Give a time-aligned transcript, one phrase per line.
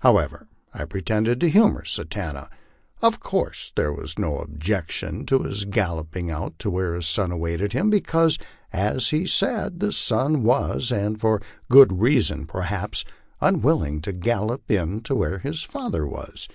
[0.00, 2.50] However, I pretended to humor Satanta.
[3.00, 7.72] Of course there was no objection to his galloping out to where his son awaited
[7.72, 8.36] him, because,
[8.74, 11.40] as he said, that son was, and for
[11.70, 13.06] good reason perhaps,
[13.40, 16.46] unwilling to gallop in to where his father was.